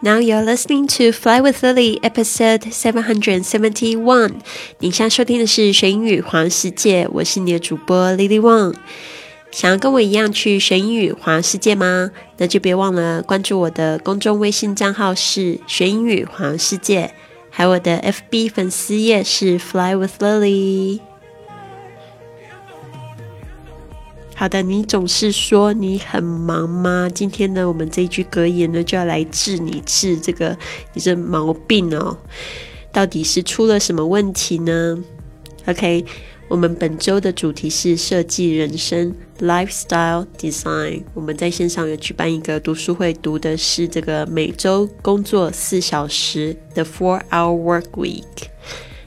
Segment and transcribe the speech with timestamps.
[0.00, 4.34] Now you're listening to Fly with Lily, episode seven hundred seventy-one。
[4.78, 8.76] 你现在收听的是学英语环世界，我是你的主播 Lily Wang。
[9.50, 12.12] 想要跟我一样去学英语环世界吗？
[12.36, 17.12] 那就别忘了关注我的公众微信账号是学英语环世界，
[17.50, 17.98] 还有我的
[18.30, 21.00] FB 粉丝页是 Fly with Lily。
[24.38, 27.10] 好的，你总是说你很忙吗？
[27.12, 30.56] 今天呢，我们这一句格言呢，就要来治你治这个
[30.94, 32.16] 你这毛病哦。
[32.92, 34.96] 到底是出了什么问题呢
[35.66, 36.04] ？OK，
[36.46, 41.02] 我们本周的主题是设计人生 （Lifestyle Design）。
[41.14, 48.46] 我们在线上有举办一个读书会，读的是这个每周工作四小时的 Four Hour Work Week。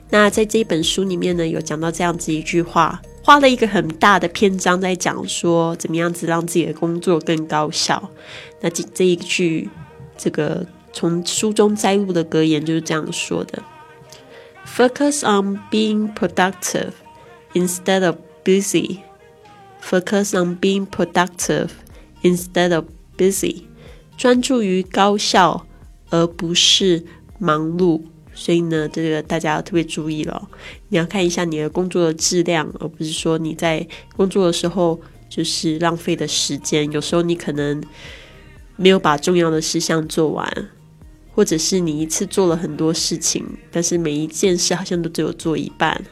[0.09, 3.01] 那在这一本书里面呢，有讲到这样子一句话。
[3.23, 8.09] 花了一个很大的篇章在讲说怎么样子让自己的工作更高效。
[8.61, 9.69] 那这这一句
[10.17, 13.61] 这个从书中摘录的格言就是这样说的
[14.65, 16.91] ：Focus on being productive
[17.53, 18.99] instead of busy.
[19.81, 21.69] Focus on being productive
[22.23, 22.85] instead of
[23.17, 23.63] busy.
[24.17, 25.65] 专注于高效
[26.09, 27.03] 而不是
[27.39, 28.10] 忙碌。
[28.33, 30.49] 所以呢，这个大家要特别注意了。
[30.89, 36.91] 你要看一下你的工作的质量，而不是说你在工作的时候就是浪费的时间。
[36.91, 37.83] 有时候你可能
[38.77, 40.69] 没有把重要的事项做完，
[41.33, 46.03] 或者是你一次做了很多事情，但是每一件事好像都只有做一半，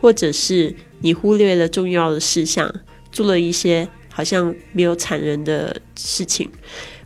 [0.00, 2.72] 或者是你忽略了重要的事项，
[3.12, 6.48] 做了一些好像没有产人的事情，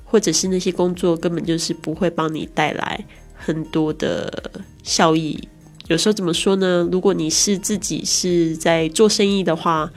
[0.04, 3.04] 或者是那些工作根本就是不会帮你带来。
[3.44, 4.50] 很多的
[4.84, 5.48] 效益，
[5.88, 6.88] 有时候怎么说呢？
[6.92, 9.90] 如果你是自己是在做生意的话，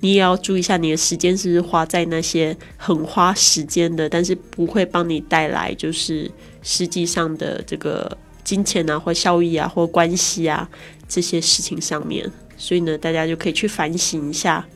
[0.00, 6.30] 你也要注意一下你的时间是不是花在那些很花时间的，但是不会帮你带来就是
[6.62, 10.68] 实际上的这个金钱啊，或效益啊，或关系啊
[11.08, 12.30] 这些事情上面。
[12.58, 14.66] 所以呢，大家就可以去反省一下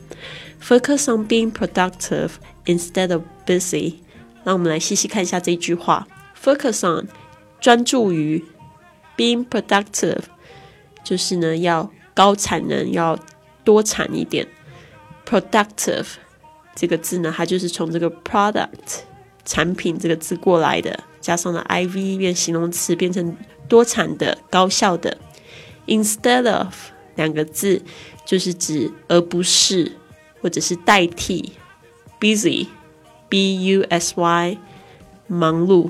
[0.61, 2.31] ，focus on being productive
[2.65, 3.95] instead of busy。
[4.43, 6.07] 让我们来细细看一下这句话
[6.41, 7.07] ，focus on。
[7.59, 8.43] 专注于
[9.15, 10.23] being productive，
[11.03, 13.17] 就是呢要高产能，要
[13.63, 14.47] 多产一点。
[15.25, 16.05] productive
[16.75, 18.99] 这个字呢，它就是从这个 product
[19.43, 23.35] 产品这个字过来的，加上了 iv 变形容词，变成
[23.67, 25.17] 多产的、高效的。
[25.87, 26.73] instead of
[27.15, 27.81] 两个字
[28.25, 29.93] 就是指而不是，
[30.41, 31.53] 或者是代替
[32.19, 32.67] busy
[33.27, 34.57] b u s y
[35.27, 35.89] 忙碌。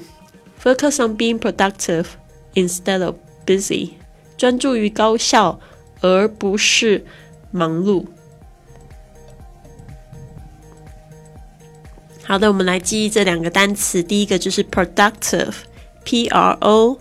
[0.59, 2.05] Focus on being productive
[2.53, 3.91] instead of busy，
[4.37, 5.59] 专注于高效
[6.01, 7.05] 而不是
[7.51, 8.05] 忙碌。
[12.23, 14.03] 好的，我们来记忆这两个单词。
[14.03, 16.99] 第一个就是 productive，p r o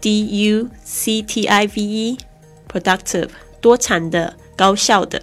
[0.00, 3.30] d u c t i v e，productive，
[3.62, 5.22] 多产的、高效的。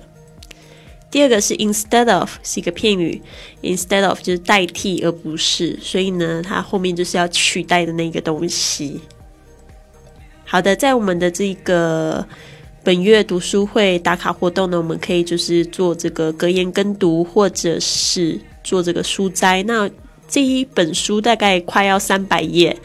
[1.14, 3.22] 第二个是 instead of 是一个片语
[3.62, 9.00] ，instead of 就是代替而不是，所以呢，它后面就是要取代的那个东西。
[10.44, 12.28] 好的，在我们的这个
[12.84, 19.62] 本月读书会打卡活动呢，我们可以就是做这个格言跟读，或者是做这个书摘。
[19.62, 19.88] 那
[20.28, 22.76] 这一本书大概快要三百页，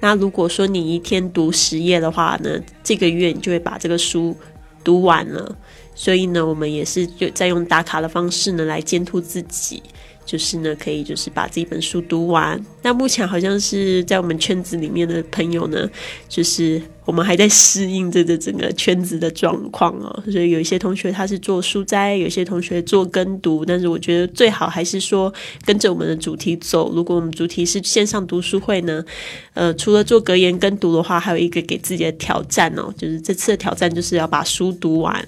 [0.00, 4.36] 那如果说你一天读十页的话呢，这个月你就会把这个书
[4.82, 5.56] 读完了。
[5.96, 9.82] 所以呢，我们也是就在用打卡的方式呢来监督自己，
[10.26, 12.62] 就是呢可以就是把这一本书读完。
[12.82, 15.90] 那目前好像是在我们圈子里面的朋友呢，
[16.28, 20.22] 就是我们还在适应这个整个圈子的状况哦。
[20.30, 25.32] 所以有一些同学他是做书斋，有些同学做跟读，但是我觉得最好还是说
[25.64, 26.92] 跟着我们的主题走。
[26.92, 29.02] 如果我们主题是线上读书会呢，
[29.54, 35.26] 呃，除了做格言跟读的话，还有一个给自己的挑战哦，就是这次的挑战就是要把书读完。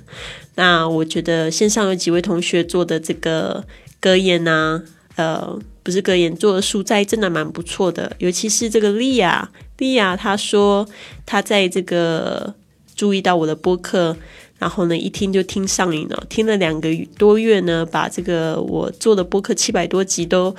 [0.57, 3.65] 那我觉得线上有几位同学做的这个
[4.01, 4.83] 格言呢，
[5.15, 8.11] 呃，不是格言，做的书斋真的蛮不错的。
[8.19, 9.49] 尤其是这个莉亚，
[9.79, 10.87] 莉亚她说
[11.25, 12.55] 她在这个
[12.95, 14.17] 注意到我的播客，
[14.59, 20.55] 然后呢一听就听上瘾了，听了两个多月呢，把这个我做的播客七百多集都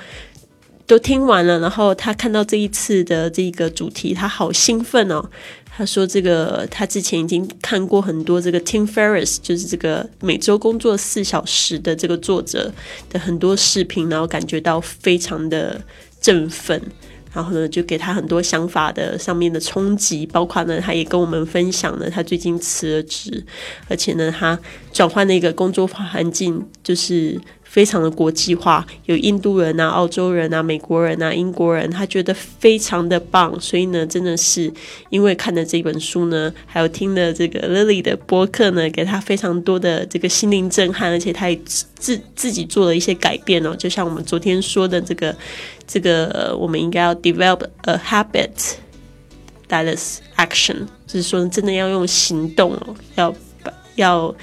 [0.86, 1.58] 都听完了。
[1.60, 5.30] 然后他看到这一次的这个主题，他好兴奋哦。
[5.72, 12.70] 他说：“这个他之前已经看过很多这个 Tim Ferris，就是这个每周工作四小时的这个作者
[13.08, 15.80] 的很多视频，然后感觉到非常的
[16.20, 16.82] 振奋。
[17.32, 23.44] 然后呢，就给他很多想法的上面的冲击，包括呢，他也跟我们分享了他最近辞了职，
[23.88, 24.58] 而且呢，他
[24.92, 27.40] 转换了一个工作环境，就是。
[27.70, 34.68] 非常的国际化，有印度人啊、澳洲人啊、美国人啊、英国人，他觉得非常的棒，所以呢，真的是
[35.08, 45.32] 因为看了这本书呢，还有听了这个 Lily 的播客呢，给他非常多的这个心灵震撼，而且他也自自己做了一些改变哦，就像我们昨天说的这个
[45.90, 48.76] 这个，我们应该要 develop a habit
[49.68, 53.34] that is action，就是说真的要用行动哦，要
[53.96, 54.34] 要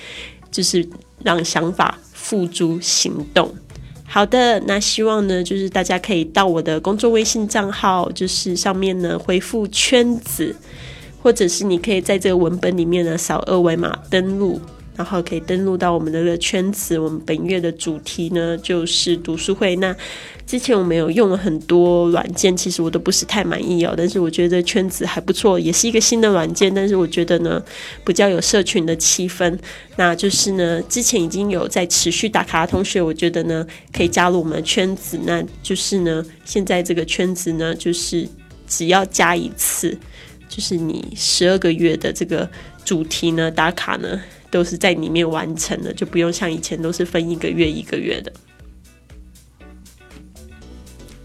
[0.51, 0.85] 就是
[1.23, 1.97] 让想法。
[2.27, 3.55] 付诸行动。
[4.03, 10.53] 好的，那希望呢，就是大家可以到我的工作微信账号，就是上面呢回复圈子，
[11.23, 14.59] 或者是你可以在这个文本里面呢扫二维码登录。
[14.97, 16.99] 然后可以登录到我们的个圈子。
[16.99, 19.75] 我们本月的主题呢就是读书会。
[19.77, 19.95] 那
[20.45, 23.93] 之前我们有用了很多软件，其实我都不是太满意哦。
[23.95, 26.73] 但是我觉得圈子还不错，也是一个新的软件。
[26.73, 27.61] 但是我觉得呢，
[28.03, 29.57] 比较有社群的气氛。
[29.97, 35.19] 那就是呢，之前已经有在持续打卡的同学，我觉得呢可以加入我们的圈子。
[35.25, 38.27] 那就是呢，现在这个圈子呢，就是
[38.67, 39.97] 只要加一次，
[40.47, 42.49] 就是你十二个月的这个
[42.85, 44.21] 主题呢打卡呢。
[44.49, 48.31] 都是在里面完成的，就不用像以前都是分一个月一个月的。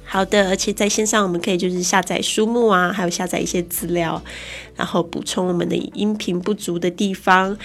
[0.04, 4.22] 好的，而且在线上我们可以就是下载书目啊，还有下载一些资料，
[4.76, 7.56] 然后补充我们的音频不足的地方。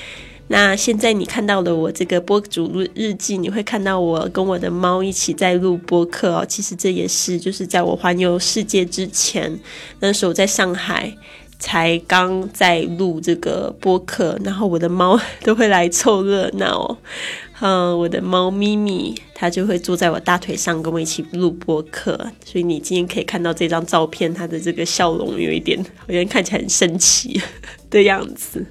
[0.48, 6.46] 那现在你看到了我这个播主日记，你会看到我跟我的猫一起在录播客哦。
[6.48, 9.60] 其实这也是就是在我环游世界之前，
[10.00, 11.14] 那时候在上海。
[11.60, 16.98] 才刚在录这个播客，然后我的猫都会来凑热闹。
[17.60, 22.16] 嗯，我的猫咪咪，它就会坐在我大腿上跟我一起录播客。
[22.46, 27.42] 所以你今天可以看到这张照片，它的这个笑容有一点好像看起来很生气
[27.90, 28.64] 的样子，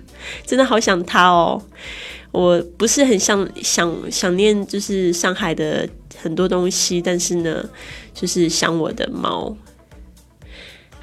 [0.46, 1.60] 真的好想它哦。
[2.30, 7.68] 我不是很想想想念，就是上海的很多东西，但是呢，
[8.14, 9.56] 就是想我的猫。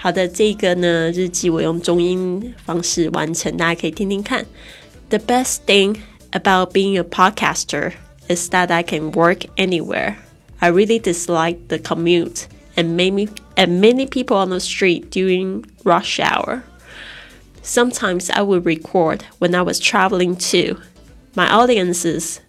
[0.02, 4.46] 好的，这个呢日记我用中英方式完成，大家可以听听看。
[5.08, 5.96] The best thing
[6.30, 7.94] about being a podcaster
[8.28, 10.16] is that I can work anywhere.
[10.60, 12.46] I really dislike the commute
[12.76, 16.62] and many and many people on the street during rush hour.
[17.62, 20.78] Sometimes I would record when I was traveling too.
[21.34, 22.40] My audiences,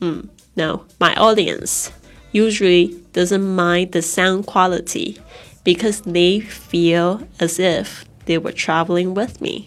[0.00, 1.90] mm, no, my audience
[2.32, 5.18] usually doesn't mind the sound quality
[5.67, 9.65] because they feel as if they were traveling with me。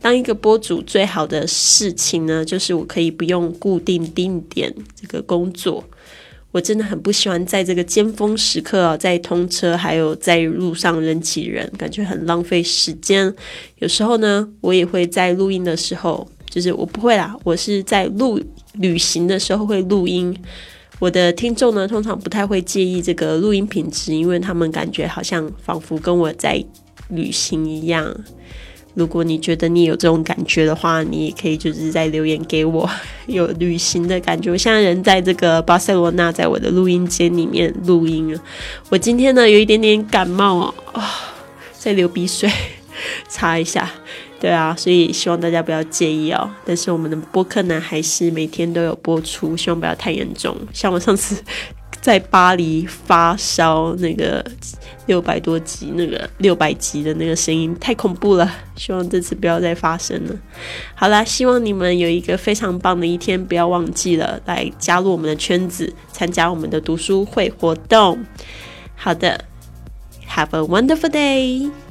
[0.00, 5.84] 当一个播主最好的事情呢，就是我可以不用固定定点这个工作。
[6.52, 13.32] 我真的很不喜欢在这个尖峰时刻啊，在通车还有在路上人挤人，感觉很浪费时间。
[13.80, 18.40] 有时候呢，我也会在录音的时候，就是我不会啦，我是在录
[18.72, 20.34] 旅行的时候会录音。
[21.00, 26.62] 我的听众呢，通常不太会介意这个录音品质，因为他们感觉好像仿佛跟我在
[27.08, 28.14] 旅行一样。
[28.92, 32.90] 如果你觉得你有这种感觉的话，你也可以就是在留言给我，
[33.26, 34.50] 有旅行的感觉。
[34.50, 38.40] 我现在人在这个巴塞罗那，在我的录音间里面录音了。
[38.90, 41.08] 我今天呢有一点点感冒哦，啊，
[41.78, 42.50] 在流鼻水，
[43.26, 43.90] 擦一下。
[44.40, 46.50] 对啊，所以希望大家不要介意哦。
[46.64, 50.56] 但是我们的播客呢，还是每天都有播出，希望不要太严重。
[50.72, 51.36] 像我上次
[52.00, 54.42] 在巴黎发烧，那个
[55.04, 60.34] 六百多集，那个六百集的那个声音太恐怖了，希望这次不要再发生了。
[60.94, 68.24] 好啦，希望你们有一个非常棒的一天，不要忘记了来加入我们的圈子，参加我们的读书会活动。
[68.96, 69.44] 好的
[70.30, 71.89] ，Have a wonderful day。